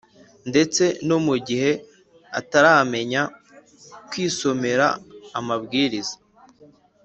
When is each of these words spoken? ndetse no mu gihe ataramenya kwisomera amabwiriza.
ndetse 0.49 0.83
no 1.07 1.17
mu 1.25 1.35
gihe 1.47 1.71
ataramenya 2.39 3.21
kwisomera 4.09 4.87
amabwiriza. 5.39 6.15